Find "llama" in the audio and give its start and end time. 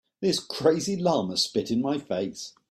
0.95-1.37